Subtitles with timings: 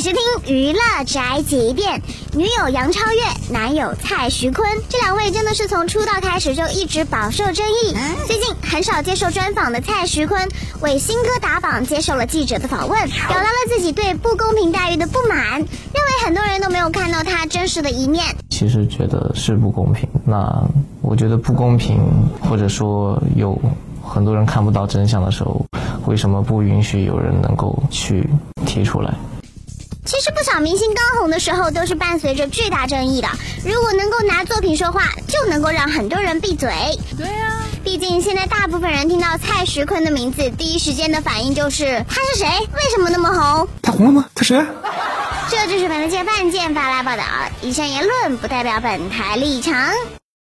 [0.00, 2.00] 视听娱乐宅急便，
[2.34, 7.94] 女友杨超越，男友蔡徐坤，这两位真的是从出道开始就一直饱受争议。
[8.26, 10.48] 最近很少接受专访的蔡徐坤
[10.80, 18.24] 为新歌打榜，接受了记者的访问，表达了自己对不公平待遇的不满，认为很多人都没有看到他真实的一面。
[18.50, 20.64] 其实觉得是不公平，那
[21.00, 22.00] 我觉得不公平，
[22.40, 23.60] 或者说有
[24.02, 25.66] 很多人看不到真相的时候，
[26.06, 28.28] 为什么不允许有人能够去
[28.64, 29.14] 提出来？
[30.12, 33.28] 其实不少明星刚红的时候都是伴随着巨大争议的。
[33.64, 36.68] 如果能够拿作品说话，就能够让很多人闭嘴。
[37.16, 42.46] 对啊，毕竟现在大部分人听到蔡徐坤的名字，第一时间的反应就是他是谁？
[42.46, 43.66] 为什么那么红？
[43.80, 44.26] 他红了吗？
[44.34, 44.62] 他谁？
[45.48, 47.24] 这就是本台界范件发来报道，
[47.62, 49.74] 以上言论不代表本台立场。